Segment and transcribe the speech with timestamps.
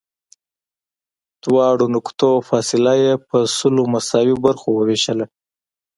[1.43, 5.25] دواړو نقطو فاصله یې په سلو مساوي برخو ووېشله.